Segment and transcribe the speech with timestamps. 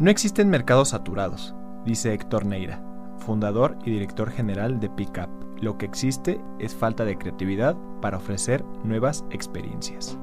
[0.00, 1.54] No existen mercados saturados,
[1.84, 2.82] dice Héctor Neira,
[3.18, 5.28] fundador y director general de Pickup.
[5.60, 10.16] Lo que existe es falta de creatividad para ofrecer nuevas experiencias.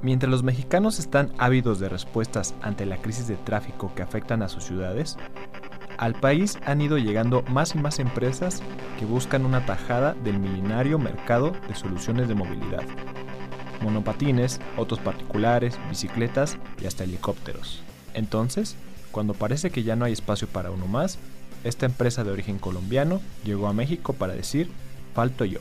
[0.00, 4.48] Mientras los mexicanos están ávidos de respuestas ante la crisis de tráfico que afectan a
[4.48, 5.16] sus ciudades,
[5.98, 8.62] al país han ido llegando más y más empresas
[8.96, 12.84] que buscan una tajada del milenario mercado de soluciones de movilidad.
[13.82, 17.82] Monopatines, autos particulares, bicicletas y hasta helicópteros.
[18.14, 18.76] Entonces,
[19.16, 21.18] cuando parece que ya no hay espacio para uno más,
[21.64, 24.68] esta empresa de origen colombiano llegó a México para decir,
[25.14, 25.60] falto yo.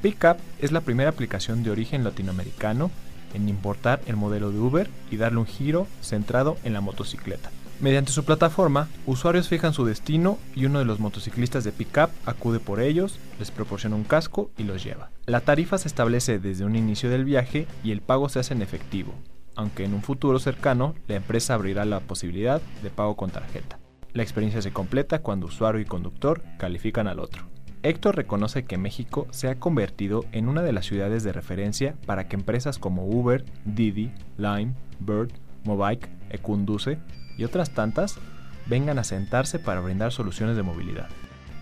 [0.00, 2.92] Pickup es la primera aplicación de origen latinoamericano
[3.34, 7.50] en importar el modelo de Uber y darle un giro centrado en la motocicleta.
[7.80, 12.60] Mediante su plataforma, usuarios fijan su destino y uno de los motociclistas de Pickup acude
[12.60, 15.10] por ellos, les proporciona un casco y los lleva.
[15.26, 18.62] La tarifa se establece desde un inicio del viaje y el pago se hace en
[18.62, 19.14] efectivo,
[19.56, 23.78] aunque en un futuro cercano la empresa abrirá la posibilidad de pago con tarjeta.
[24.12, 27.44] La experiencia se completa cuando usuario y conductor califican al otro.
[27.82, 32.28] Héctor reconoce que México se ha convertido en una de las ciudades de referencia para
[32.28, 35.32] que empresas como Uber, Didi, Lime, Bird,
[35.64, 36.98] Mobike, Ecunduce
[37.36, 38.18] y otras tantas
[38.66, 41.08] vengan a sentarse para brindar soluciones de movilidad.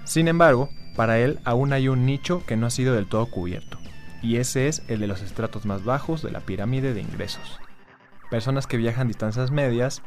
[0.05, 3.79] Sin embargo, para él aún hay un nicho que no ha sido del todo cubierto,
[4.23, 7.59] y ese es el de los estratos más bajos de la pirámide de ingresos.
[8.33, 10.01] Personas que viajan distancias medias,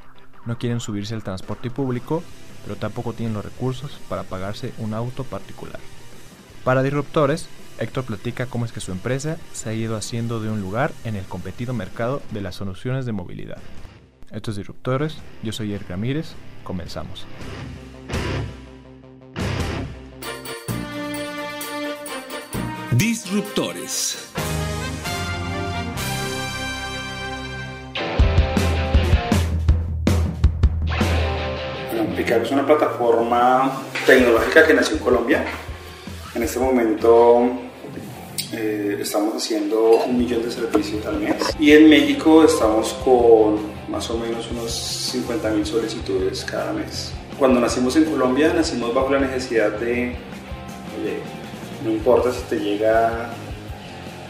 [0.47, 2.23] no quieren subirse al transporte público,
[2.63, 5.79] pero tampoco tienen los recursos para pagarse un auto particular.
[6.63, 10.59] Para Disruptores, Héctor platica cómo es que su empresa se ha ido haciendo de un
[10.59, 13.59] lugar en el competido mercado de las soluciones de movilidad.
[14.31, 16.33] Estos Disruptores, yo soy Eric Ramírez,
[16.63, 17.27] comenzamos.
[22.91, 24.34] Disruptores.
[32.27, 35.45] Es una plataforma tecnológica que nació en Colombia
[36.35, 37.49] en este momento
[38.51, 43.59] eh, estamos haciendo un millón de servicios al mes y en México estamos con
[43.89, 47.13] más o menos unos 50 mil solicitudes cada mes.
[47.39, 50.15] Cuando nacimos en Colombia nacimos bajo la necesidad de,
[51.83, 53.29] no importa si te llega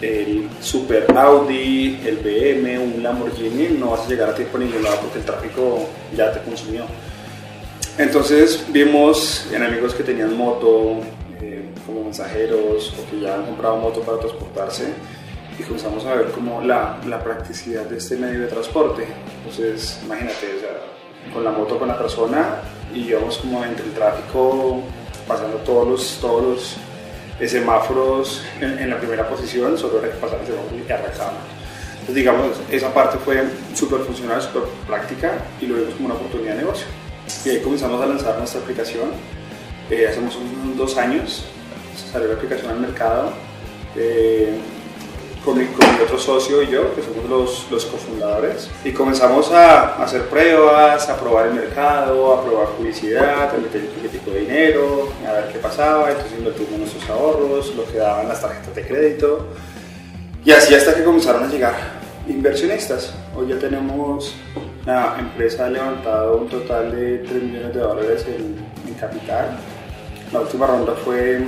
[0.02, 4.84] el Super Audi, el BM, un Lamborghini, no vas a llegar a tiempo a ningún
[4.84, 6.86] lado porque el tráfico ya te consumió.
[7.98, 11.02] Entonces vimos en amigos que tenían moto,
[11.86, 14.86] como mensajeros o que ya han comprado moto para transportarse
[15.58, 19.06] y comenzamos a ver como la, la practicidad de este medio de transporte.
[19.38, 20.62] Entonces, imagínate,
[21.34, 22.62] con la moto con la persona
[22.94, 24.82] y íbamos como entre el tráfico
[25.28, 26.76] pasando todos los, todos los
[27.40, 31.42] eh, semáforos en, la primera posición, solo pasar el semáforo y arrancábamos.
[31.92, 36.54] Entonces, digamos, esa parte fue súper funcional, súper práctica y lo vimos como una oportunidad
[36.54, 37.05] de negocio.
[37.46, 39.10] Ahí comenzamos a lanzar nuestra aplicación.
[39.92, 41.46] Eh, hacemos unos dos años
[42.12, 43.32] salió la aplicación al mercado
[43.96, 44.58] eh,
[45.44, 45.66] con, mi,
[46.04, 51.20] otro socio y yo, que somos los, los cofundadores, y comenzamos a, hacer pruebas, a
[51.20, 55.60] probar el mercado, a probar publicidad, a meter un poquitico de dinero, a ver qué
[55.60, 59.48] pasaba, entonces invertimos nuestros ahorros, lo que daban las tarjetas de crédito,
[60.44, 61.76] y así hasta que comenzaron a llegar
[62.28, 63.14] inversionistas.
[63.38, 64.34] Hoy ya tenemos,
[64.86, 68.56] la empresa ha levantado un total de 3 millones de dólares en,
[68.98, 69.58] capital.
[70.32, 71.42] La última ronda fue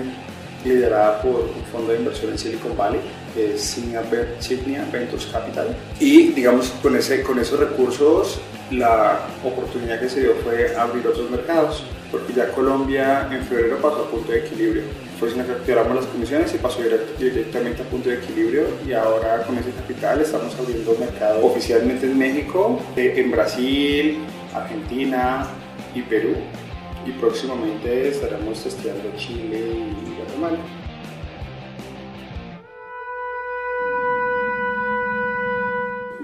[0.66, 3.00] liderada por un fondo de inversión en Silicon Valley,
[3.34, 4.02] que es Signia
[4.92, 5.78] Ventures Capital.
[5.98, 11.32] Y digamos, con, ese, con esos recursos, la oportunidad que se dio fue abrir otros
[11.32, 14.84] mercados, porque ya Colombia en febrero pasó a punto de equilibrio.
[15.20, 16.80] Fue sin activamos las comisiones y pasó
[17.18, 22.20] directamente a punto de equilibrio y ahora con ese capital estamos abriendo mercados oficialmente en
[22.20, 24.20] México, eh, en Brasil,
[24.54, 25.48] Argentina
[25.96, 26.36] y Perú
[27.04, 30.58] y próximamente estaremos testeando Chile y Guatemala.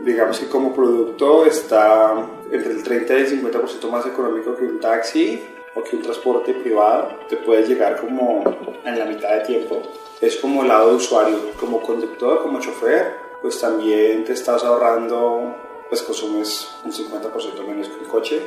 [0.06, 2.14] Digamos que como producto está
[2.52, 5.42] entre el 30 y el 50% más económico que un taxi
[5.76, 7.10] o que un transporte privado.
[7.30, 8.44] Te puedes llegar como
[8.84, 9.82] en la mitad de tiempo.
[10.22, 13.24] Es como lado de usuario, como conductor, como chofer.
[13.42, 15.54] pues también te estás ahorrando,
[15.90, 18.42] pues consumes un 50% menos que un coche,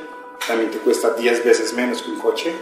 [0.46, 2.55] también te cuesta 10 veces menos que un coche.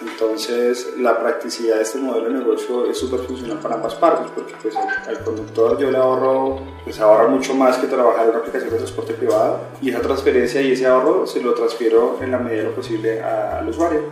[0.00, 4.54] Entonces, la practicidad de este modelo de negocio es súper funcional para ambas partes, porque
[4.62, 8.70] pues al, conductor yo le ahorro, pues ahorra mucho más que trabajar en una aplicación
[8.70, 12.62] de transporte privado, y esa transferencia y ese ahorro se lo transfiero en la medida
[12.62, 14.02] de lo posible al usuario.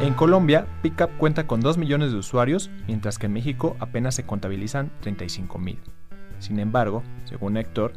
[0.00, 4.24] En Colombia, Pickup cuenta con 2 millones de usuarios, mientras que en México apenas se
[4.24, 5.78] contabilizan 35 mil.
[6.38, 7.92] Sin embargo, según Héctor,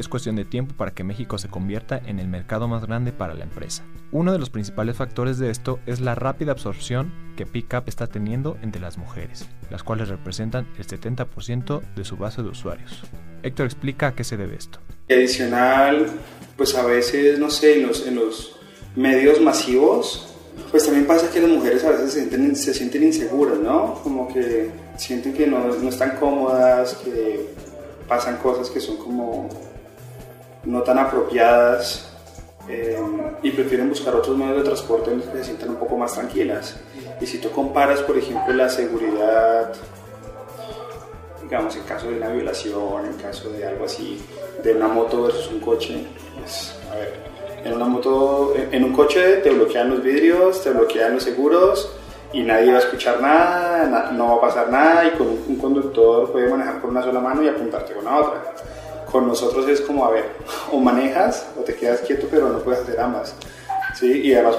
[0.00, 3.34] es cuestión de tiempo para que México se convierta en el mercado más grande para
[3.34, 3.84] la empresa.
[4.10, 8.56] Uno de los principales factores de esto es la rápida absorción que Pickup está teniendo
[8.62, 13.02] entre las mujeres, las cuales representan el 70% de su base de usuarios.
[13.42, 14.80] Héctor explica a qué se debe esto.
[15.08, 16.06] Adicional,
[16.56, 18.56] pues a veces, no sé, en los, en los
[18.96, 20.26] medios masivos
[20.70, 24.00] pues también pasa que las mujeres a veces se sienten, se sienten inseguras, ¿no?
[24.02, 27.48] Como que sienten que no, no, están cómodas, que
[28.06, 29.48] pasan cosas que son como
[30.64, 32.10] no tan apropiadas
[32.68, 32.98] eh,
[33.42, 36.76] y prefieren buscar otros medios de transporte en se sientan un poco más tranquilas.
[37.20, 39.72] Y si tú comparas, por ejemplo, la seguridad,
[41.42, 44.22] digamos, en caso de una violación, en caso de algo así,
[44.62, 46.06] de una moto versus un coche,
[46.38, 47.30] pues, a ver,
[47.64, 51.92] en una moto, en un coche te bloquean los vidrios, te bloquean los seguros
[52.32, 56.30] y nadie va a escuchar nada, no va a pasar nada y con un conductor
[56.30, 58.54] puede manejar con una sola mano y apuntarte con la otra.
[59.10, 60.24] Con nosotros es como, a ver,
[60.70, 63.34] o manejas o te quedas quieto pero no puedes hacer ambas.
[63.98, 64.20] ¿sí?
[64.22, 64.56] Y además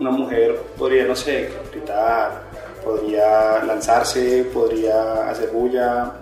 [0.00, 2.42] una mujer podría, no sé, gritar,
[2.84, 6.12] podría lanzarse, podría hacer bulla,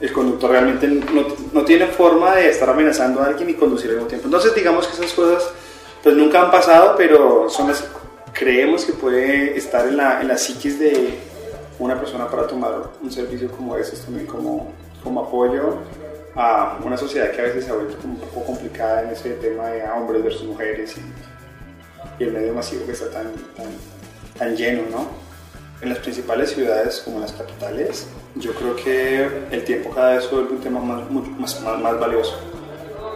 [0.00, 3.96] el conductor realmente no, no, tiene forma de estar amenazando a alguien y conducir al
[3.96, 4.26] mismo tiempo.
[4.26, 5.50] Entonces digamos que esas cosas
[6.02, 7.84] pues nunca han pasado, pero son las,
[8.32, 11.14] creemos que puede estar en la, en la psiquis de
[11.78, 14.72] una persona para tomar un servicio como ese, también como,
[15.02, 15.78] como apoyo
[16.36, 19.68] a una sociedad que a veces se ha vuelto un poco complicada en ese tema
[19.68, 23.66] de hombres versus mujeres y, y el medio masivo que está tan, tan,
[24.38, 25.24] tan lleno, ¿no?
[25.84, 30.54] en las principales ciudades como las capitales, yo creo que el tiempo cada vez vuelve
[30.54, 32.38] un tema más, más, más, más valioso.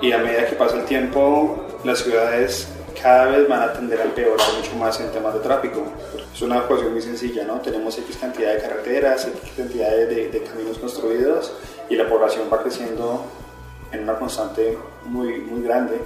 [0.02, 2.68] Y a medida que pasa el tiempo, las ciudades
[3.00, 5.84] cada vez van a tender a empeorar mucho más en temas de tráfico.
[6.32, 7.60] Es una ecuación muy sencilla, ¿no?
[7.60, 11.52] Tenemos X cantidad de carreteras, X cantidad de, de, caminos construidos
[11.88, 13.24] y la población va creciendo
[13.92, 15.98] en una constante muy, muy grande.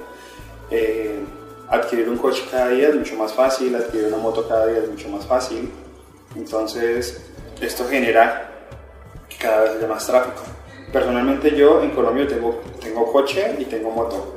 [0.71, 1.21] Eh,
[1.69, 4.89] adquirir un coche cada día es mucho más fácil, adquirir una moto cada día es
[4.89, 5.71] mucho más fácil.
[6.37, 7.23] Entonces,
[7.61, 8.51] esto genera
[9.29, 10.43] que cada vez haya más tráfico.
[10.93, 14.35] Personalmente yo en Colombia tengo, tengo coche y tengo moto,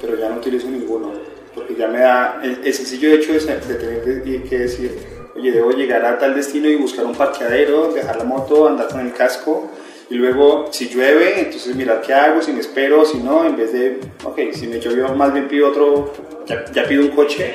[0.00, 1.12] pero ya no utilizo ninguno,
[1.54, 4.98] porque ya me da el, sencillo hecho de, tener que decir,
[5.34, 9.00] oye, debo llegar a tal destino y buscar un parqueadero, dejar la moto, andar con
[9.00, 9.70] el casco,
[10.12, 13.72] y luego si llueve, entonces mirar qué hago, si me espero, si no, en vez
[13.72, 16.12] de, ok, si me llovió más bien pido otro,
[16.44, 17.54] ya, ya pido un coche,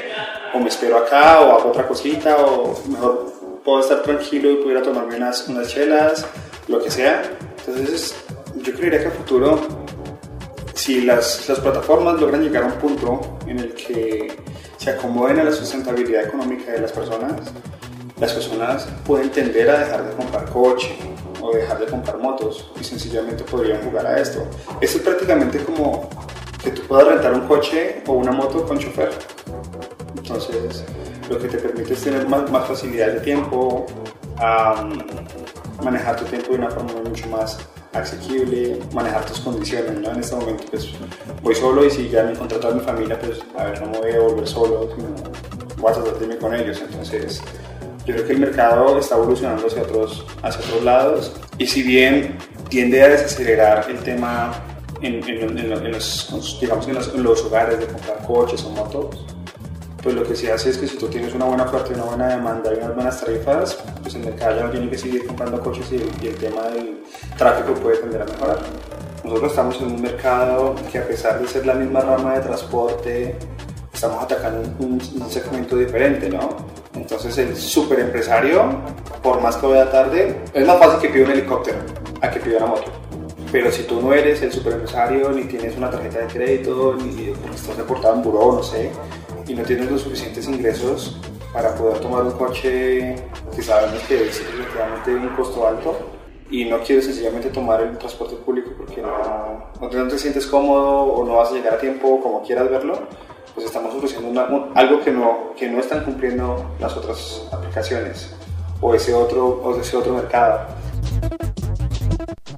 [0.55, 3.31] o me espero acá, o hago otra cosita, o mejor
[3.63, 6.25] puedo estar tranquilo y pudiera tomarme unas, unas chelas,
[6.67, 7.21] lo que sea.
[7.59, 8.15] Entonces,
[8.55, 9.61] yo creería que a futuro,
[10.73, 14.35] si las, las plataformas logran llegar a un punto en el que
[14.77, 17.53] se acomoden a la sustentabilidad económica de las personas,
[18.19, 20.97] las personas pueden tender a dejar de comprar coche
[21.47, 24.45] o dejar de comprar motos y sencillamente podrían jugar a esto.
[24.81, 26.09] Esto es prácticamente como
[26.63, 29.11] que tú puedas rentar un coche o una moto con chofer.
[30.17, 30.83] Entonces,
[31.29, 33.85] lo que te permite es tener más, más facilidad de tiempo,
[35.83, 37.57] manejar tu tiempo de una forma mucho más
[37.93, 40.11] asequible, manejar tus condiciones, ¿no?
[40.11, 40.89] En este momento, pues,
[41.41, 43.99] voy solo y si ya me contrato a mi familia, pues, a ver, no me
[43.99, 45.07] voy a volver solo, sino
[45.77, 46.81] voy a tratar de irme con ellos.
[46.81, 47.41] Entonces,
[48.07, 52.37] yo creo que el mercado está evolucionando hacia otros, hacia otros lados y si bien
[52.69, 54.53] tiende a desacelerar el tema
[55.01, 55.19] en,
[55.91, 59.25] los, digamos, en los hogares de comprar coches o motos,
[60.01, 62.05] pues lo que se hace es que si tú tienes una buena oferta y una
[62.05, 65.59] buena demanda y unas buenas tarifas, pues el mercado ya no tiene que seguir comprando
[65.59, 67.03] coches y, el tema del
[67.37, 68.59] tráfico puede tender a mejorar.
[69.25, 73.35] Nosotros estamos en un mercado que a pesar de ser la misma rama de transporte,
[73.93, 76.55] estamos atacando un, segmento diferente, ¿no?
[77.09, 78.65] Entonces el super empresario,
[79.23, 81.77] por más que vaya tarde, es más fácil que pida un helicóptero
[82.19, 82.91] a que pida una moto.
[83.49, 87.29] Pero si tú no eres el super empresario, ni tienes una tarjeta de crédito, ni
[87.55, 88.91] estás reportado en buró, no sé,
[89.47, 91.17] y no tienes los suficientes ingresos
[91.53, 93.15] para poder tomar un coche
[93.55, 95.97] que sabemos que es relativamente un costo alto
[96.51, 101.25] y no quieres sencillamente tomar el transporte público porque no, no, te sientes cómodo o
[101.25, 102.99] no vas a llegar a tiempo como quieras verlo,
[103.57, 104.39] pues estamos ofreciendo
[104.75, 108.35] algo que no, que no están cumpliendo las otras aplicaciones
[108.81, 110.59] o ese otro, o ese otro mercado.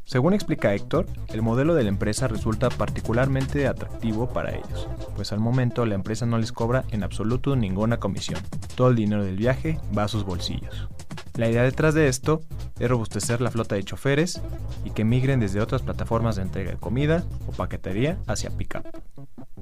[0.04, 5.40] Según explica Héctor, el modelo de la empresa resulta particularmente atractivo para ellos, pues al
[5.40, 8.42] momento la empresa no les cobra en absoluto ninguna comisión.
[8.76, 10.90] Todo el dinero del viaje va a sus bolsillos.
[11.36, 12.42] La idea detrás de esto
[12.78, 14.42] es robustecer la flota de choferes
[14.84, 18.84] y que migren desde otras plataformas de entrega de comida o paquetería hacia Pickup.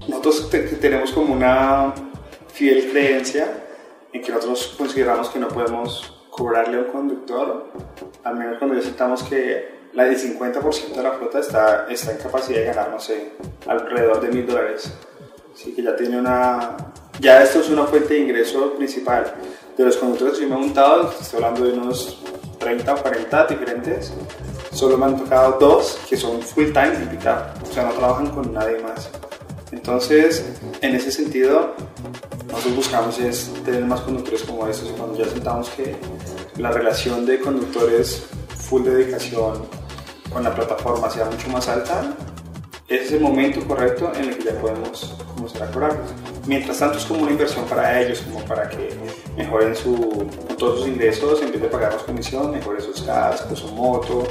[0.07, 0.49] Nosotros
[0.79, 1.93] tenemos como una
[2.53, 3.47] fiel creencia
[4.13, 7.71] en que nosotros consideramos que no podemos cobrarle a un conductor,
[8.23, 12.17] al menos cuando ya sentamos que la del 50% de la flota está, está en
[12.17, 13.31] capacidad de ganar, no sé,
[13.65, 14.93] alrededor de mil dólares.
[15.53, 16.77] Así que ya tiene una...
[17.19, 19.33] Ya esto es una fuente de ingreso principal.
[19.75, 22.21] De los conductores que yo me he montado, estoy hablando de unos
[22.59, 24.13] 30 o 40 diferentes,
[24.71, 28.53] solo me han tocado dos que son full time pickup, o sea, no trabajan con
[28.53, 29.09] nadie más.
[29.77, 30.43] Entonces,
[30.81, 31.75] en ese sentido,
[32.47, 34.89] nosotros buscamos es tener más conductores como estos.
[34.97, 35.95] Cuando ya sentamos que
[36.57, 38.23] la relación de conductores
[38.57, 39.65] full dedicación
[40.33, 42.15] con la plataforma sea mucho más alta,
[42.87, 46.09] ese es el momento correcto en el que ya podemos comenzar a cobrarlos.
[46.47, 48.89] Mientras tanto es como una inversión para ellos, como para que
[49.37, 50.25] mejoren su,
[50.57, 54.27] todos sus ingresos, en vez de pagar comisión, mejoren sus cascos, su moto.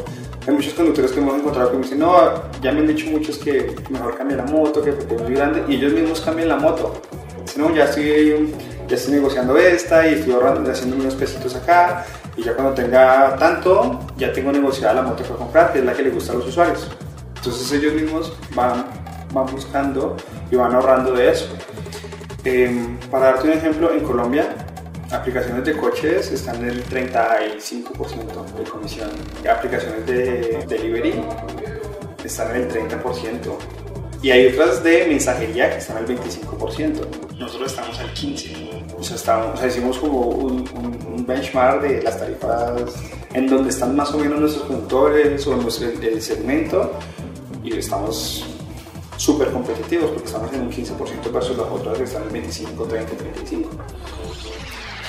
[0.46, 2.14] Hay muchos conductores que hemos encontrado que me dicen, no,
[2.62, 5.64] ya me han dicho muchos que mejor cambie la moto, que porque es muy grande,
[5.66, 7.02] y ellos mismos cambian la moto.
[7.46, 8.54] Si no, ya estoy,
[8.86, 13.34] ya estoy negociando esta y estoy ahorrando, haciendo unos pesitos acá, y ya cuando tenga
[13.36, 16.36] tanto, ya tengo negociada la moto que comprar, que es la que le gusta a
[16.36, 16.90] los usuarios.
[17.34, 18.86] Entonces ellos mismos van,
[19.32, 20.16] van buscando
[20.48, 21.48] y van ahorrando de eso.
[22.44, 24.65] Em, para darte un ejemplo, en Colombia,
[25.16, 29.10] aplicaciones de coches están en el 35% de comisión.
[29.50, 31.14] Aplicaciones de delivery
[32.24, 33.56] están en el 30%.
[34.22, 37.36] Y hay otras de mensajería que están al 25%.
[37.38, 38.76] Nosotros estamos al 15%.
[38.98, 40.68] O sea, hicimos como un,
[41.14, 42.94] un, benchmark de las tarifas
[43.34, 46.92] en donde están más o menos nuestros conductores o nuestro el segmento
[47.62, 48.55] y estamos
[49.26, 53.16] súper competitivos porque estamos en un 15% versus las otras que están en 25, 30,
[53.16, 53.70] 35.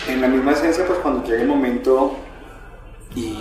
[0.09, 2.15] En la misma esencia, pues cuando llegue el momento
[3.13, 3.37] y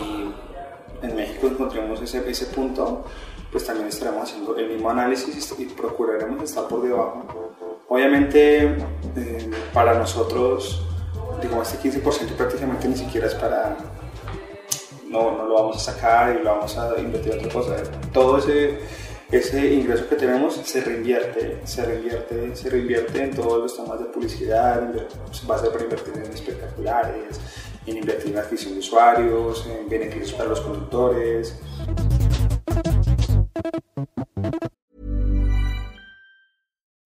[1.00, 3.04] en México encontremos ese, ese punto,
[3.50, 7.24] pues también estaremos haciendo el mismo análisis y procuraremos estar por debajo.
[7.88, 8.76] Obviamente,
[9.16, 10.84] eh, para nosotros,
[11.40, 13.78] digo, este 15% prácticamente ni siquiera es para...
[15.08, 17.76] No, no lo vamos a sacar y lo vamos a invertir en otra cosa.
[18.12, 18.80] Todo ese
[19.30, 24.06] ese ingreso que tenemos se reinvierte, se reinvierte, se reinvierte en todos los temas de
[24.06, 24.94] publicidad,
[25.50, 27.40] va a ser para invertir en espectaculares,
[27.86, 31.58] en invertir en adquisición de usuarios, en beneficios para los conductores.